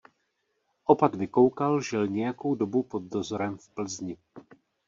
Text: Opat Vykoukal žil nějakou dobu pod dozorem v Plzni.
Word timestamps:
Opat 0.85 1.15
Vykoukal 1.15 1.81
žil 1.81 2.07
nějakou 2.07 2.55
dobu 2.55 2.83
pod 2.83 3.03
dozorem 3.03 3.57
v 3.57 3.69
Plzni. 3.69 4.17